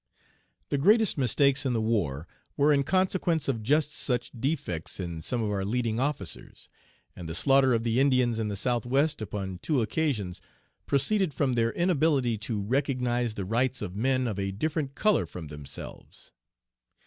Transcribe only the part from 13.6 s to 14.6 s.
of men of a